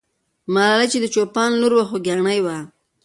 [0.53, 2.57] ملالۍ چې د چوپان لور وه، خوګیاڼۍ وه.